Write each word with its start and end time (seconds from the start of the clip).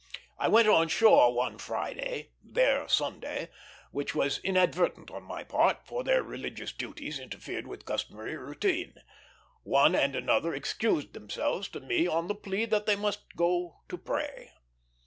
I 0.39 0.47
went 0.47 0.67
on 0.67 0.87
shore 0.87 1.31
one 1.31 1.59
Friday, 1.59 2.31
their 2.43 2.87
Sunday, 2.87 3.49
which 3.91 4.15
was 4.15 4.39
inadvertent 4.39 5.11
on 5.11 5.21
my 5.21 5.43
part, 5.43 5.85
for 5.85 6.03
their 6.03 6.23
religious 6.23 6.71
duties 6.71 7.19
interfered 7.19 7.67
with 7.67 7.85
customary 7.85 8.35
routine; 8.35 8.95
one 9.61 9.93
and 9.93 10.15
another 10.15 10.55
excused 10.55 11.13
themselves 11.13 11.69
to 11.69 11.79
me 11.79 12.07
on 12.07 12.25
the 12.27 12.33
plea 12.33 12.65
that 12.65 12.87
they 12.87 12.95
must 12.95 13.35
go 13.35 13.81
to 13.89 13.97
pray. 13.99 14.53